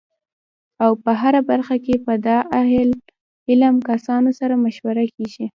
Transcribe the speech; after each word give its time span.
او 0.83 0.91
په 1.03 1.11
هره 1.21 1.41
برخه 1.51 1.75
کی 1.85 1.95
به 2.05 2.13
د 2.25 2.27
اهل 2.61 2.89
علم 3.49 3.75
کسانو 3.89 4.29
سره 4.39 4.53
مشوره 4.65 5.03
کیږی 5.15 5.45